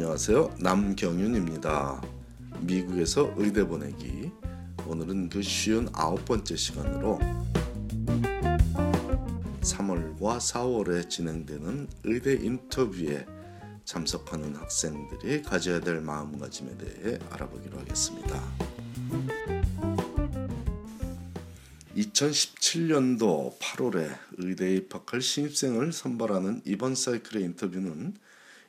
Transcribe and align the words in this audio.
안녕하세요. 0.00 0.58
남경윤입니다. 0.60 2.00
미국에서 2.60 3.34
의대 3.36 3.66
보내기. 3.66 4.30
오늘은 4.86 5.28
그 5.28 5.42
쉬운 5.42 5.88
아홉 5.92 6.24
번째 6.24 6.54
시간으로 6.54 7.18
3월과 9.60 10.38
4월에 10.38 11.10
진행되는 11.10 11.88
의대 12.04 12.34
인터뷰에 12.34 13.26
참석하는 13.84 14.54
학생들이 14.54 15.42
가져야 15.42 15.80
될 15.80 16.00
마음가짐에 16.00 16.78
대해 16.78 17.18
알아보기로 17.30 17.80
하겠습니다. 17.80 18.40
2017년도 21.96 23.58
8월에 23.58 24.16
의대에 24.36 24.76
입학할 24.76 25.20
신입생을 25.20 25.92
선발하는 25.92 26.62
이번 26.64 26.94
사이클의 26.94 27.42
인터뷰는 27.42 28.14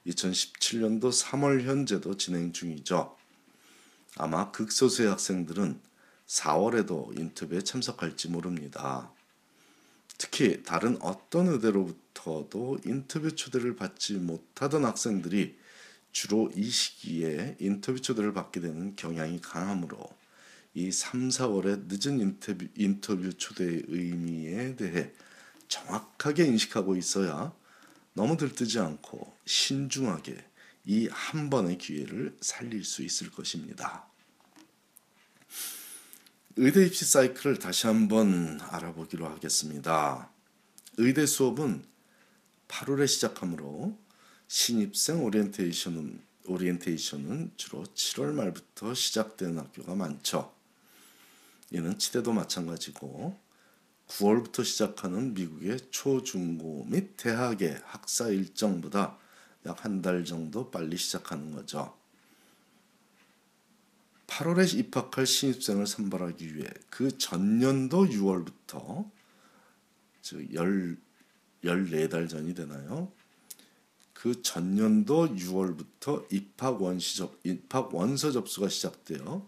2017년도 0.10 1.12
3월 1.12 1.62
현재도 1.64 2.18
진행 2.18 2.52
중이죠. 2.52 3.16
아마 4.18 4.52
극소수의 4.52 5.10
학생들은 5.10 5.80
4월에도 6.28 7.18
인터뷰에 7.18 7.62
참석할지 7.62 8.30
모릅니다. 8.30 9.12
특히 10.18 10.64
다른 10.64 10.98
어떤 11.02 11.48
의대로부터도 11.48 12.80
인터뷰 12.86 13.36
초대를 13.36 13.76
받지 13.76 14.14
못하던 14.14 14.86
학생들이 14.86 15.58
주로 16.12 16.52
이 16.56 16.70
시기에 16.70 17.56
인터뷰 17.60 18.02
초대를 18.02 18.34
받게 18.34 18.60
되는 18.60 18.96
경향이 18.96 19.42
강하므로 19.42 20.10
이 20.74 20.92
3, 20.92 21.30
4월의 21.30 21.86
늦은 21.88 22.20
인터뷰, 22.20 22.68
인터뷰 22.76 23.34
초대의 23.34 23.84
의미에 23.88 24.76
대해 24.76 25.12
정확하게 25.68 26.46
인식하고 26.46 26.96
있어야 26.98 27.54
너무 28.14 28.38
들뜨지 28.38 28.80
않고 28.80 29.39
신중하게 29.50 30.38
이 30.86 31.08
한 31.12 31.50
번의 31.50 31.80
기회를 31.80 32.38
살릴 32.40 32.84
수 32.84 33.02
있을 33.04 33.32
것입니다. 33.32 34.08
의대 36.56 36.86
입시 36.86 37.04
사이클을 37.06 37.58
다시 37.58 37.88
한번 37.88 38.60
알아보기로 38.62 39.28
하겠습니다. 39.28 40.30
의대 40.98 41.26
수업은 41.26 41.84
8월에 42.68 43.08
시작하므로 43.08 43.98
신입생 44.48 45.24
오리엔테이션은 45.24 46.22
오리엔테이션은 46.46 47.54
주로 47.58 47.84
7월 47.84 48.34
말부터 48.34 48.94
시작되는 48.94 49.58
학교가 49.58 49.96
많죠. 49.96 50.54
이는 51.72 51.98
치대도 51.98 52.34
마찬가지고 52.34 53.40
9월부터 54.08 54.64
시작하는 54.64 55.34
미국의 55.34 55.80
초 55.90 56.22
중고 56.24 56.86
및 56.86 57.16
대학의 57.18 57.80
학사 57.84 58.28
일정보다 58.28 59.18
약 59.66 59.84
한 59.84 60.02
달 60.02 60.24
정도 60.26 60.72
빨리 60.72 60.98
시작하는 60.98 61.52
거죠. 61.52 61.98
8월에 64.28 64.78
입학할 64.78 65.26
신입생을 65.26 65.88
선발하기 65.88 66.56
위해 66.56 66.70
그 66.90 67.18
전년도 67.18 68.06
6월부터 68.06 69.10
즉 70.22 70.48
14달 71.64 72.30
전이 72.30 72.54
되나요? 72.54 73.12
그 74.14 74.42
전년도 74.42 75.36
6월부터 75.36 76.32
입학 76.32 76.82
원시 76.82 77.18
접, 77.18 77.38
입학 77.44 77.94
원서 77.94 78.32
접수가 78.32 78.70
시작되어 78.70 79.48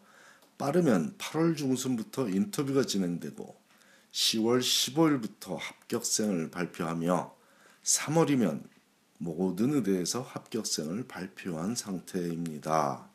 빠르면 0.57 1.17
8월 1.17 1.55
중순부터 1.57 2.29
인터뷰가 2.29 2.83
진행되고 2.85 3.61
10월 4.11 4.59
15일부터 4.59 5.57
합격생을 5.57 6.51
발표하며 6.51 7.35
3월이면 7.83 8.63
모든 9.21 9.73
의대에서 9.73 10.23
합격생을 10.23 11.07
발표한 11.07 11.75
상태입니다. 11.75 13.07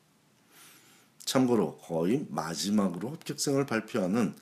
참고로 1.25 1.79
거의 1.79 2.27
마지막으로 2.31 3.11
합격생을 3.11 3.67
발표하는 3.67 4.37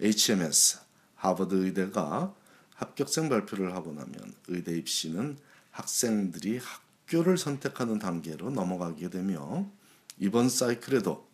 HMS 0.00 0.78
하버드 1.16 1.56
의대가 1.56 2.34
합격생 2.74 3.28
발표를 3.28 3.74
하고 3.74 3.92
나면 3.92 4.34
의대 4.48 4.74
입시는 4.78 5.36
학생들이 5.72 6.58
학교를 6.58 7.36
선택하는 7.36 7.98
단계로 7.98 8.50
넘어가게 8.50 9.10
되며 9.10 9.70
이번 10.18 10.48
사이클에도 10.48 11.28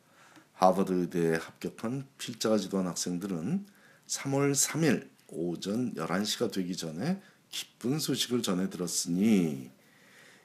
하버드 0.54 0.92
의대에 0.92 1.36
합격한 1.36 2.08
필자가 2.18 2.58
지도한 2.58 2.88
학생들은 2.88 3.66
3월 4.08 4.52
3일 4.52 5.08
오전 5.28 5.94
11시가 5.94 6.52
되기 6.52 6.76
전에 6.76 7.22
기쁜 7.50 7.98
소식을 7.98 8.42
전해 8.42 8.70
들었으니 8.70 9.70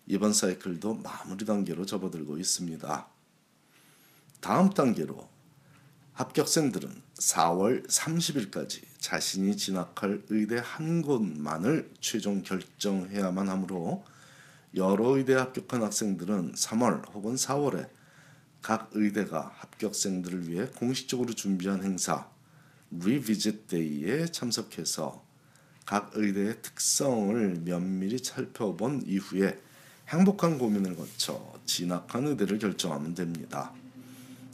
이번 0.07 0.33
사이클도 0.33 0.95
마무리 0.95 1.45
단계로 1.45 1.85
접어들고 1.85 2.37
있습니다. 2.37 3.07
다음 4.41 4.69
단계로 4.69 5.27
합격생들은 6.13 7.01
4월 7.15 7.87
30일까지 7.87 8.83
자신이 8.99 9.57
진학할 9.57 10.23
의대 10.29 10.61
한 10.63 11.01
곳만을 11.01 11.91
최종 11.99 12.41
결정해야만 12.41 13.49
하므로 13.49 14.05
여러 14.75 15.17
의대에 15.17 15.35
합격한 15.35 15.83
학생들은 15.83 16.53
3월 16.53 17.13
혹은 17.13 17.35
4월에 17.35 17.89
각 18.61 18.89
의대가 18.93 19.53
합격생들을 19.57 20.47
위해 20.47 20.67
공식적으로 20.75 21.33
준비한 21.33 21.83
행사 21.83 22.29
리비짓 22.91 23.67
데이에 23.67 24.27
참석해서 24.27 25.24
각 25.85 26.11
의대의 26.13 26.61
특성을 26.61 27.61
면밀히 27.63 28.17
살펴본 28.17 29.03
이후에 29.05 29.59
행복한 30.09 30.57
고민을 30.57 30.95
거쳐 30.95 31.53
진학한 31.65 32.27
의대를 32.27 32.59
결정하면 32.59 33.13
됩니다. 33.15 33.71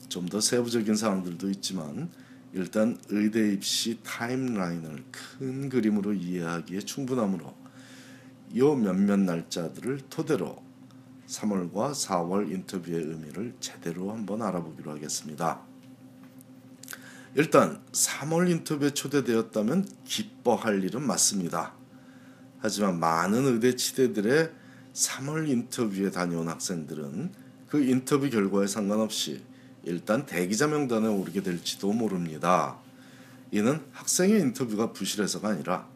좀 0.08 0.26
더 0.28 0.40
세부적인 0.40 0.94
사항들도 0.94 1.48
있지만 1.50 2.10
일단 2.52 2.98
의대 3.08 3.50
입시 3.50 3.98
타임라인을 4.02 5.04
큰 5.10 5.70
그림으로 5.70 6.12
이해하기에 6.12 6.80
충분하므로 6.80 7.54
이 8.52 8.60
몇몇 8.60 9.18
날짜들을 9.18 10.02
토대로 10.10 10.62
3월과 11.28 11.92
4월 11.92 12.52
인터뷰의 12.52 13.02
의미를 13.04 13.54
제대로 13.58 14.12
한번 14.12 14.42
알아보기로 14.42 14.90
하겠습니다. 14.90 15.71
일단 17.34 17.80
3월 17.92 18.50
인터뷰에 18.50 18.90
초대되었다면 18.90 19.88
기뻐할 20.04 20.84
일은 20.84 21.06
맞습니다. 21.06 21.72
하지만 22.58 23.00
많은 23.00 23.46
의대 23.46 23.74
치대들의 23.74 24.50
3월 24.92 25.48
인터뷰에 25.48 26.10
다녀온 26.10 26.48
학생들은 26.48 27.32
그 27.68 27.82
인터뷰 27.82 28.28
결과에 28.28 28.66
상관없이 28.66 29.42
일단 29.82 30.26
대기자 30.26 30.66
명단에 30.66 31.08
오르게 31.08 31.42
될지도 31.42 31.92
모릅니다. 31.92 32.76
이는 33.50 33.80
학생의 33.92 34.38
인터뷰가 34.40 34.92
부실해서가 34.92 35.48
아니라 35.48 35.88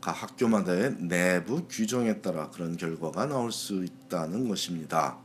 각 0.00 0.22
학교마다의 0.22 0.96
내부 1.00 1.68
규정에 1.68 2.22
따라 2.22 2.48
그런 2.48 2.78
결과가 2.78 3.26
나올 3.26 3.52
수 3.52 3.84
있다는 3.84 4.48
것입니다. 4.48 5.18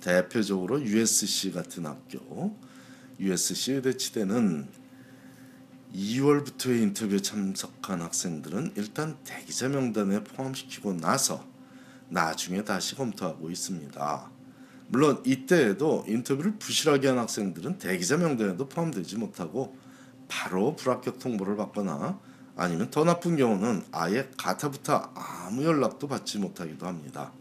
대표적으로 0.00 0.82
USC 0.82 1.52
같은 1.52 1.86
학교, 1.86 2.56
USC 3.18 3.72
의대 3.72 3.96
치대는 3.96 4.68
2월부터의 5.94 6.82
인터뷰에 6.82 7.20
참석한 7.20 8.00
학생들은 8.00 8.72
일단 8.76 9.18
대기자 9.24 9.68
명단에 9.68 10.24
포함시키고 10.24 10.94
나서 10.94 11.44
나중에 12.08 12.64
다시 12.64 12.94
검토하고 12.94 13.50
있습니다. 13.50 14.30
물론 14.88 15.22
이때에도 15.24 16.04
인터뷰를 16.06 16.58
부실하게 16.58 17.08
한 17.08 17.18
학생들은 17.18 17.78
대기자 17.78 18.16
명단에도 18.16 18.68
포함되지 18.68 19.16
못하고 19.16 19.76
바로 20.28 20.76
불합격 20.76 21.18
통보를 21.18 21.56
받거나 21.56 22.18
아니면 22.56 22.90
더 22.90 23.04
나쁜 23.04 23.36
경우는 23.36 23.84
아예 23.92 24.28
가타부터 24.36 25.12
아무 25.14 25.64
연락도 25.64 26.08
받지 26.08 26.38
못하기도 26.38 26.86
합니다. 26.86 27.32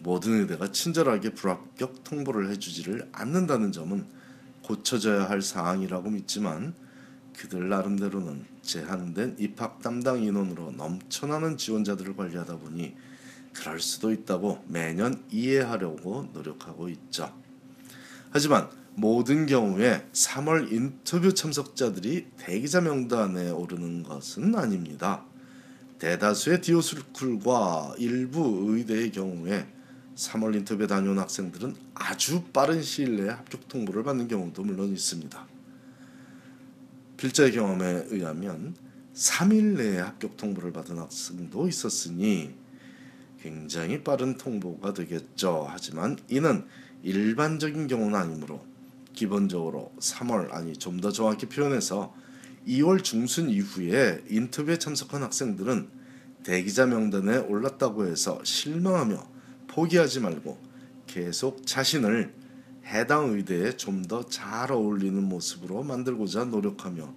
모든 0.00 0.40
의대가 0.40 0.70
친절하게 0.70 1.30
불합격 1.30 2.04
통보를 2.04 2.50
해주지를 2.50 3.08
않는다는 3.12 3.72
점은 3.72 4.06
고쳐져야 4.64 5.28
할 5.28 5.42
사항이라고 5.42 6.10
믿지만 6.10 6.74
그들 7.36 7.68
나름대로는 7.68 8.44
제한된 8.62 9.36
입학 9.38 9.82
담당 9.82 10.22
인원으로 10.22 10.72
넘쳐나는 10.72 11.58
지원자들을 11.58 12.16
관리하다 12.16 12.58
보니 12.58 12.94
그럴 13.52 13.80
수도 13.80 14.10
있다고 14.12 14.64
매년 14.66 15.22
이해하려고 15.30 16.28
노력하고 16.32 16.88
있죠. 16.88 17.32
하지만 18.30 18.68
모든 18.94 19.46
경우에 19.46 20.06
3월 20.12 20.72
인터뷰 20.72 21.34
참석자들이 21.34 22.28
대기자 22.36 22.80
명단에 22.80 23.50
오르는 23.50 24.02
것은 24.02 24.54
아닙니다. 24.54 25.24
대다수의 25.98 26.60
디오스쿨과 26.60 27.94
일부 27.98 28.66
의대의 28.68 29.12
경우에 29.12 29.66
3월 30.16 30.54
인터뷰에 30.54 30.86
다녀온 30.86 31.18
학생들은 31.18 31.74
아주 31.94 32.44
빠른 32.52 32.82
시일 32.82 33.16
내에 33.16 33.28
합격 33.30 33.68
통보를 33.68 34.04
받는 34.04 34.28
경우도 34.28 34.62
물론 34.62 34.92
있습니다. 34.92 35.46
필자의 37.16 37.52
경험에 37.52 38.06
의하면 38.10 38.76
3일 39.14 39.76
내에 39.76 39.98
합격 39.98 40.36
통보를 40.36 40.72
받은 40.72 40.98
학생도 40.98 41.68
있었으니 41.68 42.54
굉장히 43.40 44.02
빠른 44.02 44.36
통보가 44.36 44.94
되겠죠. 44.94 45.66
하지만 45.68 46.16
이는 46.28 46.64
일반적인 47.02 47.86
경우는 47.86 48.14
아니므로 48.18 48.64
기본적으로 49.12 49.92
3월 50.00 50.52
아니 50.52 50.74
좀 50.76 51.00
더 51.00 51.10
정확히 51.12 51.46
표현해서 51.46 52.14
2월 52.66 53.04
중순 53.04 53.50
이후에 53.50 54.24
인터뷰에 54.28 54.78
참석한 54.78 55.22
학생들은 55.22 55.88
대기자 56.42 56.86
명단에 56.86 57.38
올랐다고 57.38 58.06
해서 58.06 58.40
실망하며 58.42 59.33
포기하지 59.74 60.20
말고 60.20 60.56
계속 61.06 61.66
자신을 61.66 62.32
해당 62.86 63.30
의대에 63.32 63.76
좀 63.76 64.02
더 64.02 64.28
잘 64.28 64.70
어울리는 64.70 65.20
모습으로 65.22 65.82
만들고자 65.82 66.44
노력하며 66.44 67.12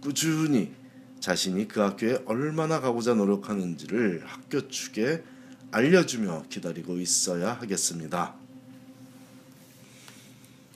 꾸준히 0.00 0.72
자신이 1.20 1.68
그 1.68 1.80
학교에 1.80 2.22
얼마나 2.26 2.80
가고자 2.80 3.14
노력하는지를 3.14 4.22
학교 4.26 4.68
측에 4.68 5.22
알려주며 5.70 6.46
기다리고 6.48 6.98
있어야 6.98 7.52
하겠습니다. 7.54 8.34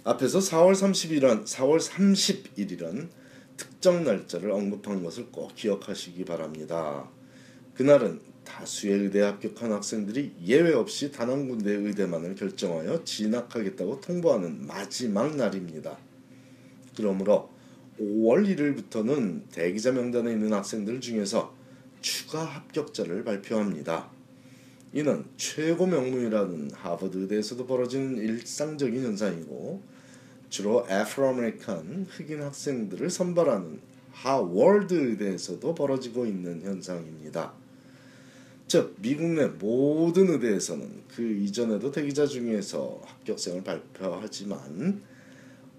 앞에서 0.05 0.39
4월 0.39 0.75
30일은 0.75 1.45
4월 1.45 1.81
30일이란 1.81 3.09
특정 3.57 4.05
날짜를 4.05 4.53
언급한 4.53 5.03
것을 5.03 5.27
꼭 5.33 5.57
기억하시기 5.57 6.25
바랍니다. 6.25 7.09
그날은 7.75 8.21
다수의 8.47 9.01
의대에 9.01 9.23
합격한 9.23 9.73
학생들이 9.73 10.33
예외 10.47 10.73
없이 10.73 11.13
단한 11.13 11.49
군데의 11.49 11.85
의대만을 11.85 12.35
결정하여 12.35 13.05
진학하겠다고 13.05 14.01
통보하는 14.01 14.67
마지막 14.67 15.37
날입니다. 15.37 15.99
그러므로 16.97 17.51
5월 18.01 18.47
1일부터는 18.57 19.51
대기자 19.51 19.93
명단에 19.93 20.33
있는 20.33 20.53
학생들 20.53 21.01
중에서 21.01 21.55
추가 22.01 22.45
합격자를 22.45 23.25
발표합니다. 23.25 24.11
이는 24.93 25.25
최고 25.37 25.87
명문이라는 25.87 26.71
하버드 26.73 27.19
의대에서도 27.19 27.67
벌어지는 27.67 28.17
일상적인 28.17 29.05
현상이고 29.05 29.83
주로 30.49 30.87
Afro-American 30.89 32.07
흑인 32.09 32.43
학생들을 32.43 33.11
선발하는 33.11 33.81
하워드 34.13 34.95
의대에서도 34.95 35.75
벌어지고 35.75 36.25
있는 36.25 36.63
현상입니다. 36.63 37.53
즉 38.69 38.97
미국 39.01 39.27
내 39.29 39.47
모든 39.47 40.29
의대에서는 40.29 41.05
그 41.15 41.23
이전에도 41.23 41.93
대기자 41.93 42.27
중에서 42.27 43.01
합격생을 43.05 43.63
발표하지만 43.63 45.03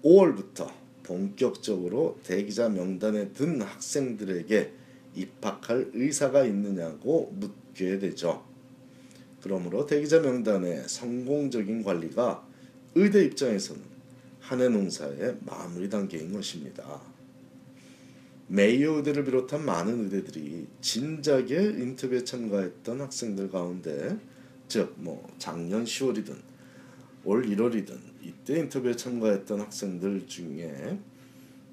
5월부터 0.02 0.72
본격적으로 1.02 2.18
대기자 2.24 2.68
명단에 2.68 3.32
든 3.32 3.60
학생들에게 3.60 4.72
입학할 5.14 5.90
의사가 5.92 6.44
있느냐고 6.44 7.32
묻게 7.36 7.98
되죠. 7.98 8.44
그러므로 9.42 9.86
대기자 9.86 10.20
명단의 10.20 10.88
성공적인 10.88 11.82
관리가 11.82 12.46
의대 12.94 13.24
입장에서는 13.24 13.82
한해 14.40 14.68
농사의 14.68 15.36
마무리 15.40 15.90
단계인 15.90 16.32
것입니다. 16.32 17.00
메이어 18.48 18.96
의대를 18.96 19.24
비롯한 19.24 19.64
많은 19.64 20.04
의대들이 20.04 20.66
진작에 20.80 21.54
인터뷰에 21.78 22.24
참가했던 22.24 23.00
학생들 23.00 23.50
가운데 23.50 24.18
즉 24.68 24.94
뭐 24.96 25.26
작년 25.38 25.84
10월이든 25.84 26.34
올 27.24 27.44
1월이든 27.46 27.98
이때 28.22 28.58
인터뷰에 28.58 28.96
참가했던 28.96 29.60
학생들 29.60 30.26
중에 30.26 30.98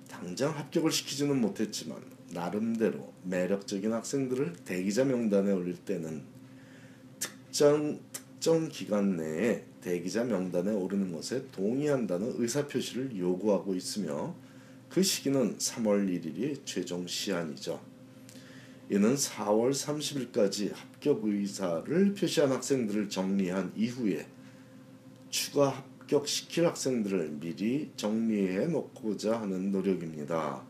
당장 0.09 0.57
합격을 0.57 0.91
시키지는 0.91 1.39
못했지만 1.39 1.97
나름대로 2.31 3.13
매력적인 3.23 3.91
학생들을 3.91 4.53
대기자 4.65 5.05
명단에 5.05 5.51
올릴 5.51 5.77
때는 5.77 6.23
특정 7.19 7.99
특정 8.11 8.69
기간 8.69 9.17
내에 9.17 9.63
대기자 9.81 10.23
명단에 10.23 10.71
오르는 10.71 11.11
것에 11.11 11.45
동의한다는 11.51 12.35
의사 12.37 12.67
표시를 12.67 13.17
요구하고 13.17 13.73
있으며 13.75 14.35
그 14.89 15.03
시기는 15.03 15.57
3월 15.57 16.07
1일이 16.07 16.61
최종 16.65 17.05
시한이죠. 17.05 17.81
이는 18.89 19.15
4월 19.15 19.71
30일까지 19.71 20.73
합격 20.73 21.23
의사를 21.23 22.13
표시한 22.13 22.51
학생들을 22.51 23.09
정리한 23.09 23.73
이후에 23.75 24.27
추가 25.29 25.69
합격시킬 25.69 26.67
학생들을 26.67 27.37
미리 27.39 27.91
정리해 27.97 28.67
놓고자 28.67 29.41
하는 29.41 29.71
노력입니다. 29.71 30.63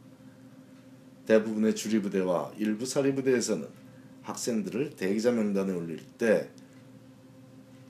대부분의 1.25 1.75
주리부대와 1.75 2.53
일부 2.57 2.85
사리부대에서는 2.85 3.67
학생들을 4.21 4.91
대기자 4.91 5.31
명단에 5.31 5.73
올릴 5.73 5.99
때 6.17 6.49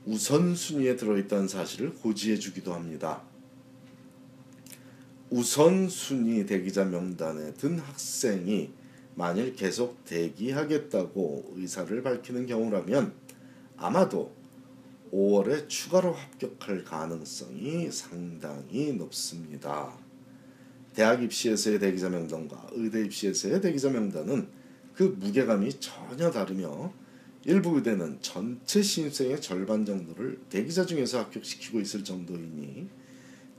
우선순위에 0.06 0.96
들어있다는 0.96 1.48
사실을 1.48 1.94
고지해 1.94 2.36
주기도 2.36 2.74
합니다. 2.74 3.22
우선순위 5.30 6.46
대기자 6.46 6.84
명단에 6.84 7.54
든 7.54 7.78
학생이 7.78 8.70
만일 9.16 9.56
계속 9.56 10.04
대기하겠다고 10.04 11.54
의사를 11.56 12.02
밝히는 12.02 12.46
경우라면 12.46 13.12
아마도 13.76 14.32
5월에 15.12 15.68
추가로 15.68 16.12
합격할 16.12 16.84
가능성이 16.84 17.90
상당히 17.90 18.92
높습니다. 18.92 19.96
대학 20.94 21.22
입시에서의 21.22 21.78
대기자 21.78 22.08
명단과 22.08 22.68
의대 22.72 23.04
입시에서의 23.04 23.60
대기자 23.60 23.90
명단은 23.90 24.48
그 24.94 25.16
무게감이 25.18 25.72
전혀 25.80 26.30
다르며 26.30 26.92
일부 27.44 27.76
의대는 27.76 28.18
전체 28.20 28.82
신입생의 28.82 29.40
절반 29.40 29.84
정도를 29.84 30.40
대기자 30.48 30.86
중에서 30.86 31.20
합격시키고 31.20 31.80
있을 31.80 32.02
정도이니 32.02 32.88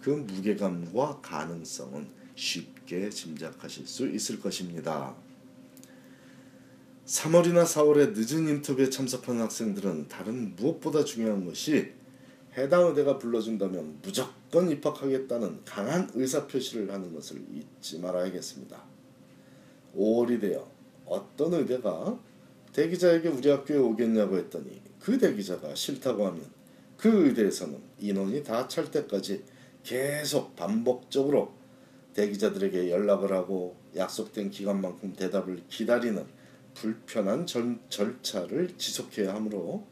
그 0.01 0.09
무게감과 0.09 1.21
가능성은 1.21 2.07
쉽게 2.35 3.09
짐작하실 3.09 3.87
수 3.87 4.07
있을 4.07 4.39
것입니다. 4.39 5.15
3월이나 7.05 7.63
4월에 7.63 8.13
늦은 8.13 8.47
인터뷰에 8.49 8.89
참석한 8.89 9.39
학생들은 9.39 10.07
다른 10.07 10.55
무엇보다 10.55 11.03
중요한 11.05 11.45
것이 11.45 11.93
해당 12.57 12.87
의대가 12.87 13.17
불러준다면 13.17 13.99
무조건 14.01 14.69
입학하겠다는 14.69 15.61
강한 15.63 16.09
의사표시를 16.13 16.91
하는 16.91 17.13
것을 17.13 17.41
잊지 17.53 17.99
말아야겠습니다. 17.99 18.81
5월이 19.95 20.41
되어 20.41 20.69
어떤 21.05 21.53
의대가 21.53 22.19
대기자에게 22.73 23.29
우리 23.29 23.49
학교에 23.49 23.77
오겠냐고 23.77 24.37
했더니 24.37 24.81
그 24.99 25.17
대기자가 25.17 25.73
싫다고 25.75 26.25
하면 26.27 26.43
그 26.97 27.27
의대에서는 27.27 27.79
인원이 27.99 28.43
다 28.43 28.67
찰 28.67 28.91
때까지 28.91 29.43
계속 29.87 30.53
반복적으로 30.57 31.53
대기자들에게 32.13 32.91
연락을 32.91 33.31
하고 33.31 33.77
약속된 33.95 34.49
기간만큼 34.49 35.13
대답을 35.13 35.63
기다리는 35.69 36.25
불편한 36.73 37.45
전, 37.45 37.79
절차를 37.87 38.77
지속해야 38.77 39.33
하므로 39.35 39.87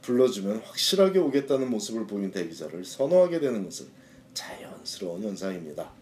불러주면 0.00 0.60
확실하게 0.60 1.18
오겠다는 1.18 1.68
모습을 1.68 2.06
보인 2.06 2.30
대기자를 2.30 2.86
선호하게 2.86 3.40
되는 3.40 3.64
것은 3.64 3.88
자연스러운 4.32 5.22
현상입니다. 5.22 5.92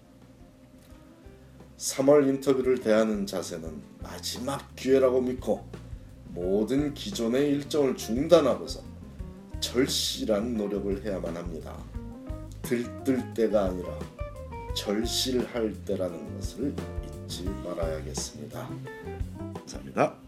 3월 1.79 2.29
인터뷰를 2.29 2.79
대하는 2.79 3.27
자세는 3.27 3.83
마지막 4.01 4.77
기회라고 4.77 5.21
믿고 5.21 5.67
모든 6.29 6.95
기존의 6.95 7.51
일정을 7.51 7.97
중단하고서 7.97 8.85
절실한 9.59 10.57
노력을 10.57 11.05
해야만 11.05 11.37
합니다. 11.37 11.92
들뜰 12.73 13.35
때가 13.35 13.67
아니라 13.67 13.89
절실할 14.75 15.75
때라는 15.85 16.37
것을 16.37 16.75
잊지 17.27 17.45
말아야겠습니다. 17.45 18.67
감사합니다. 19.55 20.22